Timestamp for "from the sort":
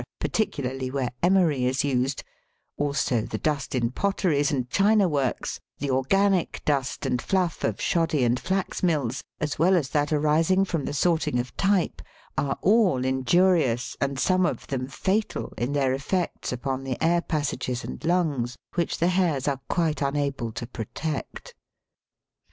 10.65-11.27